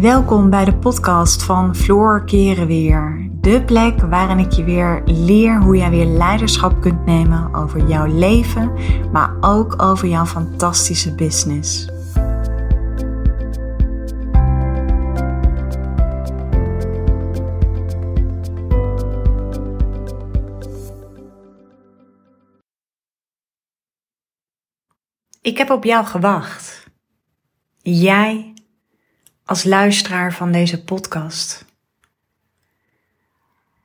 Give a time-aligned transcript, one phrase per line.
[0.00, 3.30] Welkom bij de podcast van Floor Keren Weer.
[3.32, 8.06] De plek waarin ik je weer leer hoe jij weer leiderschap kunt nemen over jouw
[8.06, 8.72] leven,
[9.12, 11.88] maar ook over jouw fantastische business.
[25.42, 26.86] Ik heb op jou gewacht.
[27.82, 28.52] Jij
[29.48, 31.64] als luisteraar van deze podcast.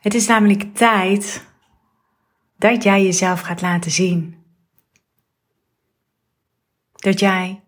[0.00, 1.44] Het is namelijk tijd
[2.56, 4.36] dat jij jezelf gaat laten zien.
[6.92, 7.62] Dat jij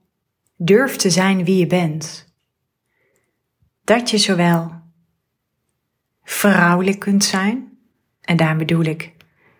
[0.56, 2.32] durft te zijn wie je bent.
[3.84, 4.82] Dat je zowel
[6.24, 7.78] vrouwelijk kunt zijn,
[8.20, 9.12] en daarmee bedoel ik,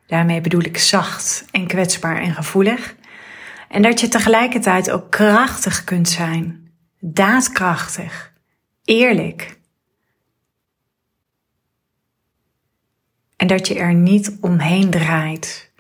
[0.07, 2.95] daarmee bedoel ik zacht en kwetsbaar en gevoelig.
[3.69, 6.62] En dat je tegelijkertijd ook krachtig kunt zijn
[7.05, 8.33] daadkrachtig,
[8.85, 9.61] eerlijk.
[13.37, 15.73] En dat je er niet omheen draait.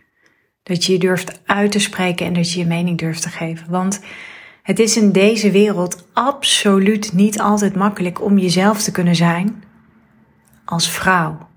[0.63, 3.71] Dat je je durft uit te spreken en dat je je mening durft te geven.
[3.71, 4.01] Want
[4.63, 9.65] het is in deze wereld absoluut niet altijd makkelijk om jezelf te kunnen zijn
[10.65, 11.49] als vrouw.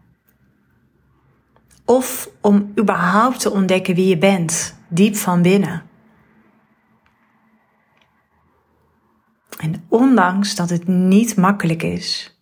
[1.86, 5.84] Of om überhaupt te ontdekken wie je bent, diep van binnen.
[9.66, 12.40] En ondanks dat het niet makkelijk is,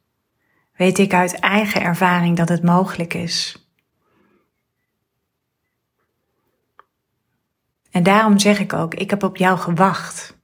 [0.75, 3.67] weet ik uit eigen ervaring dat het mogelijk is.
[7.91, 10.37] En daarom zeg ik ook, ik heb op jou gewacht.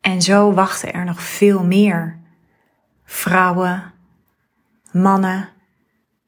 [0.00, 2.20] En zo wachten er nog veel meer
[3.04, 3.92] vrouwen,
[4.92, 5.48] mannen,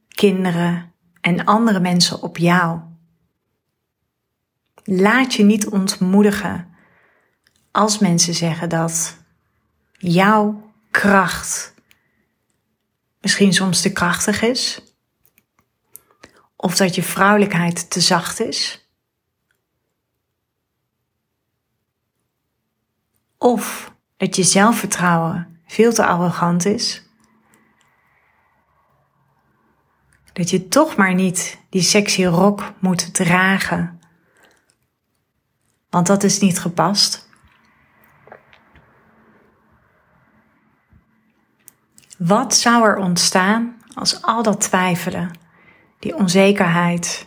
[0.09, 2.81] kinderen en andere mensen op jou.
[4.85, 6.76] Laat je niet ontmoedigen
[7.77, 9.17] als mensen zeggen dat
[9.93, 11.75] jouw kracht
[13.21, 14.81] misschien soms te krachtig is,
[16.57, 18.89] of dat je vrouwelijkheid te zacht is,
[23.39, 27.03] of dat je zelfvertrouwen veel te arrogant is.
[30.33, 34.01] Dat je toch maar niet die sexy rok moet dragen.
[35.91, 37.26] Want dat is niet gepast.
[42.17, 45.39] Wat zou er ontstaan als al dat twijfelen,
[45.99, 47.27] die onzekerheid,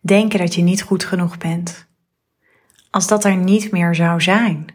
[0.00, 1.86] denken dat je niet goed genoeg bent,
[2.90, 4.66] als dat er niet meer zou zijn?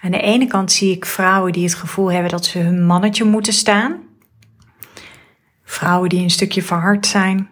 [0.00, 3.24] Aan de ene kant zie ik vrouwen die het gevoel hebben dat ze hun mannetje
[3.24, 4.02] moeten staan.
[5.64, 7.50] Vrouwen die een stukje verhard zijn.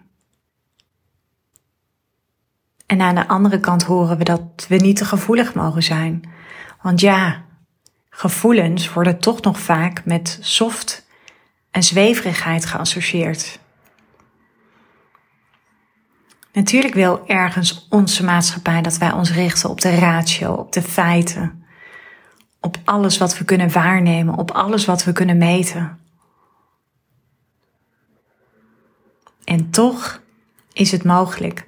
[2.86, 6.30] En aan de andere kant horen we dat we niet te gevoelig mogen zijn.
[6.82, 7.44] Want ja,
[8.18, 11.06] Gevoelens worden toch nog vaak met soft
[11.70, 13.58] en zweverigheid geassocieerd.
[16.52, 21.64] Natuurlijk wil ergens onze maatschappij dat wij ons richten op de ratio, op de feiten,
[22.60, 26.00] op alles wat we kunnen waarnemen, op alles wat we kunnen meten.
[29.44, 30.22] En toch
[30.72, 31.66] is het mogelijk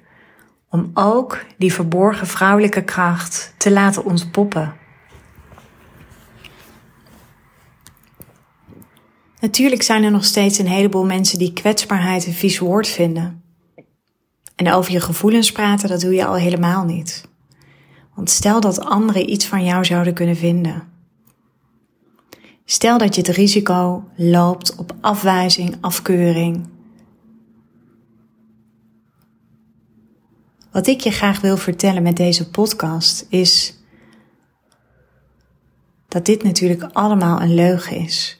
[0.69, 4.77] om ook die verborgen vrouwelijke kracht te laten ontpoppen.
[9.39, 13.43] Natuurlijk zijn er nog steeds een heleboel mensen die kwetsbaarheid een vies woord vinden.
[14.55, 17.27] En over je gevoelens praten, dat doe je al helemaal niet.
[18.15, 20.87] Want stel dat anderen iets van jou zouden kunnen vinden.
[22.65, 26.67] Stel dat je het risico loopt op afwijzing, afkeuring.
[30.71, 33.77] Wat ik je graag wil vertellen met deze podcast is
[36.07, 38.38] dat dit natuurlijk allemaal een leugen is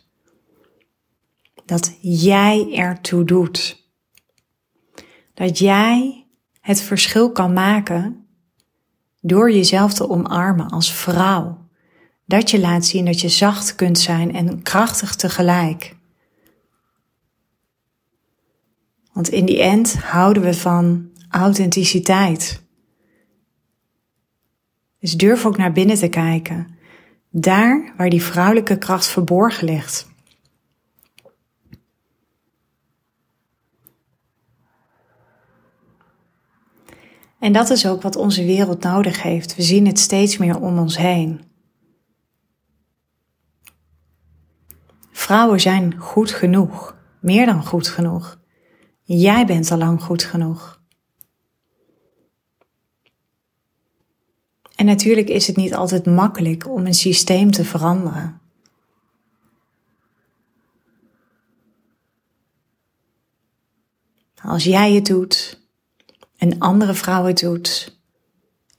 [1.70, 3.88] dat jij ertoe doet.
[5.34, 6.28] Dat jij
[6.62, 8.28] het verschil kan maken
[9.22, 11.68] door jezelf te omarmen als vrouw.
[12.26, 15.96] Dat je laat zien dat je zacht kunt zijn en krachtig tegelijk.
[19.14, 22.64] Want in die end houden we van authenticiteit.
[25.00, 26.68] Dus durf ook naar binnen te kijken.
[27.30, 30.08] Daar waar die vrouwelijke kracht verborgen ligt.
[37.40, 39.56] En dat is ook wat onze wereld nodig heeft.
[39.56, 41.42] We zien het steeds meer om ons heen.
[45.12, 48.40] Vrouwen zijn goed genoeg, meer dan goed genoeg.
[49.02, 50.82] Jij bent al lang goed genoeg.
[54.76, 58.42] En natuurlijk is het niet altijd makkelijk om een systeem te veranderen.
[64.42, 65.59] Als jij het doet,
[66.40, 67.98] een andere vrouw het doet,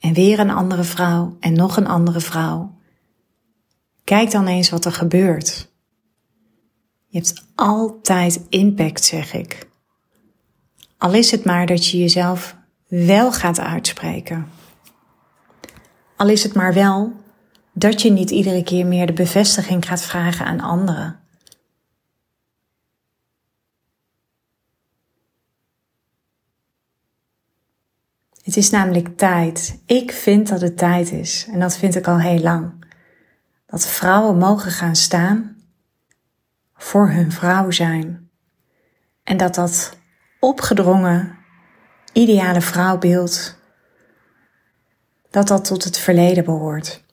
[0.00, 2.78] en weer een andere vrouw en nog een andere vrouw,
[4.04, 5.68] kijk dan eens wat er gebeurt.
[7.06, 9.68] Je hebt altijd impact, zeg ik.
[10.98, 12.56] Al is het maar dat je jezelf
[12.88, 14.48] wel gaat uitspreken.
[16.16, 17.12] Al is het maar wel
[17.72, 21.19] dat je niet iedere keer meer de bevestiging gaat vragen aan anderen.
[28.50, 29.82] Het is namelijk tijd.
[29.86, 32.84] Ik vind dat het tijd is, en dat vind ik al heel lang,
[33.66, 35.56] dat vrouwen mogen gaan staan
[36.74, 38.30] voor hun vrouw zijn.
[39.22, 39.98] En dat dat
[40.40, 41.38] opgedrongen
[42.12, 43.58] ideale vrouwbeeld,
[45.30, 47.04] dat dat tot het verleden behoort.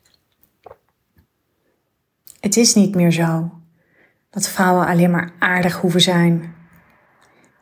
[2.40, 3.52] Het is niet meer zo
[4.30, 6.56] dat vrouwen alleen maar aardig hoeven zijn,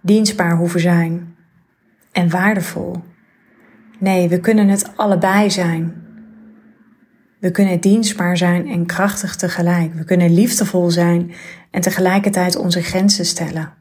[0.02, 1.36] dienstbaar hoeven zijn
[2.12, 3.14] en waardevol.
[4.00, 6.04] Nee, we kunnen het allebei zijn.
[7.40, 9.94] We kunnen dienstbaar zijn en krachtig tegelijk.
[9.94, 11.34] We kunnen liefdevol zijn
[11.72, 13.74] en tegelijkertijd onze grenzen stellen.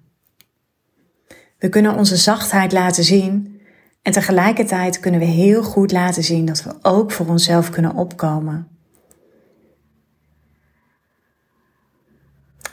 [1.58, 3.60] We kunnen onze zachtheid laten zien
[4.02, 8.68] en tegelijkertijd kunnen we heel goed laten zien dat we ook voor onszelf kunnen opkomen.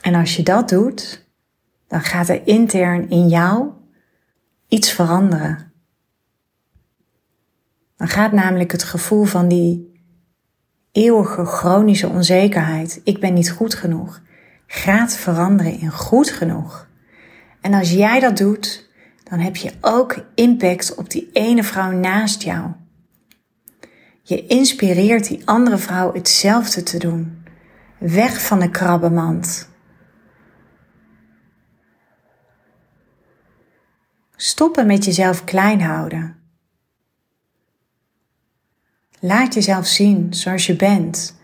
[0.00, 1.26] En als je dat doet,
[1.88, 3.70] dan gaat er intern in jou
[4.68, 5.71] iets veranderen.
[8.02, 10.00] Dan gaat namelijk het gevoel van die
[10.92, 14.20] eeuwige chronische onzekerheid, ik ben niet goed genoeg,
[14.66, 16.88] gaat veranderen in goed genoeg.
[17.60, 18.88] En als jij dat doet,
[19.24, 22.70] dan heb je ook impact op die ene vrouw naast jou.
[24.22, 27.44] Je inspireert die andere vrouw hetzelfde te doen.
[27.98, 29.68] Weg van de krabbenmand.
[34.36, 36.41] Stoppen met jezelf klein houden.
[39.24, 41.36] Laat jezelf zien zoals je bent,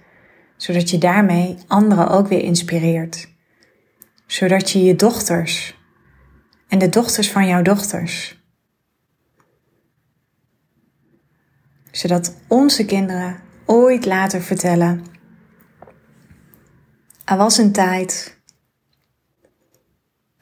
[0.56, 3.28] zodat je daarmee anderen ook weer inspireert.
[4.26, 5.78] Zodat je je dochters
[6.68, 8.42] en de dochters van jouw dochters.
[11.90, 15.04] Zodat onze kinderen ooit later vertellen:
[17.24, 18.38] Er was een tijd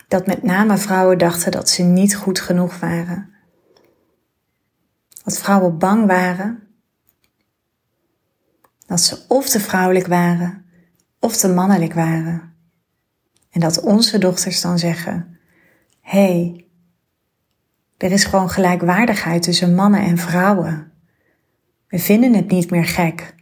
[0.09, 3.35] dat met name vrouwen dachten dat ze niet goed genoeg waren.
[5.25, 6.66] Dat vrouwen bang waren
[8.87, 10.65] dat ze of te vrouwelijk waren
[11.21, 12.55] of te mannelijk waren.
[13.50, 15.38] En dat onze dochters dan zeggen:
[16.00, 16.67] hey,
[17.97, 20.93] er is gewoon gelijkwaardigheid tussen mannen en vrouwen.
[21.88, 23.35] We vinden het niet meer gek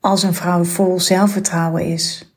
[0.00, 2.34] als een vrouw vol zelfvertrouwen is.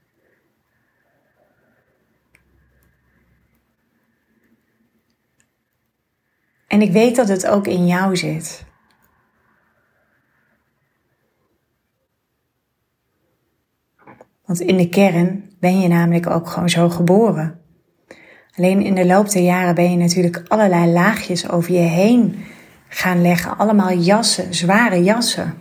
[6.67, 8.65] En ik weet dat het ook in jou zit.
[14.45, 17.59] Want in de kern ben je namelijk ook gewoon zo geboren.
[18.55, 22.45] Alleen in de loop der jaren ben je natuurlijk allerlei laagjes over je heen
[22.87, 23.57] gaan leggen.
[23.57, 25.53] Allemaal jassen, zware jassen.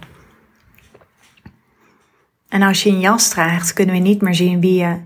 [2.49, 5.01] En als je een jas draagt, kunnen we niet meer zien wie je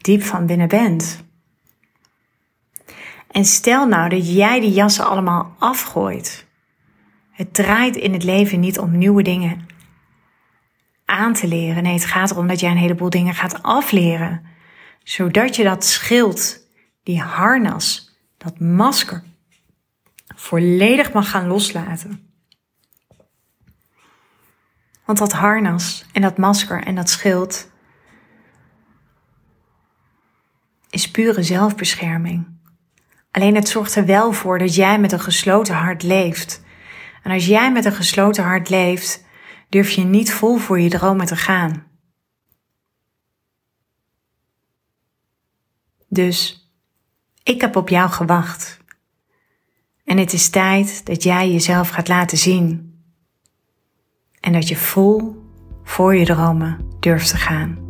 [0.00, 1.24] diep van binnen bent.
[3.30, 6.46] En stel nou dat jij die jassen allemaal afgooit.
[7.30, 9.66] Het draait in het leven niet om nieuwe dingen
[11.10, 11.82] aan te leren.
[11.82, 14.42] Nee, het gaat erom dat jij een heleboel dingen gaat afleren.
[15.02, 16.58] Zodat je dat schild
[17.02, 19.22] die harnas, dat masker,
[20.36, 22.28] volledig mag gaan loslaten.
[25.04, 27.70] Want dat harnas en dat masker en dat schild
[30.90, 32.46] is pure zelfbescherming.
[33.30, 36.62] Alleen het zorgt er wel voor dat jij met een gesloten hart leeft.
[37.22, 39.24] En als jij met een gesloten hart leeft,
[39.70, 41.86] durf je niet vol voor je dromen te gaan.
[46.08, 46.68] Dus
[47.42, 48.78] ik heb op jou gewacht.
[50.04, 52.98] En het is tijd dat jij jezelf gaat laten zien.
[54.40, 55.44] En dat je vol
[55.84, 57.89] voor je dromen durft te gaan.